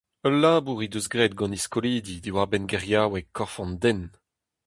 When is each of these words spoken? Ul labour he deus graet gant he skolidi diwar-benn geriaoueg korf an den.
Ul 0.27 0.35
labour 0.43 0.77
he 0.81 0.87
deus 0.91 1.07
graet 1.11 1.33
gant 1.37 1.55
he 1.55 1.59
skolidi 1.65 2.15
diwar-benn 2.23 2.69
geriaoueg 2.71 3.27
korf 3.37 3.55
an 3.63 3.71
den. 3.81 4.01